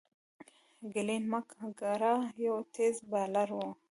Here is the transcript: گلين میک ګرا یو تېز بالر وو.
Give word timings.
گلين 0.93 1.23
میک 1.31 1.47
ګرا 1.79 2.15
یو 2.45 2.57
تېز 2.73 2.95
بالر 3.11 3.49
وو. 3.57 3.69